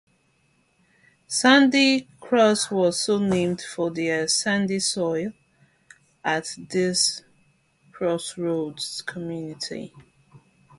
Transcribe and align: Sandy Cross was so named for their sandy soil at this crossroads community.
Sandy 1.27 2.07
Cross 2.19 2.71
was 2.71 3.03
so 3.03 3.19
named 3.19 3.61
for 3.61 3.91
their 3.91 4.27
sandy 4.27 4.79
soil 4.79 5.31
at 6.23 6.55
this 6.71 7.21
crossroads 7.91 9.03
community. 9.03 9.93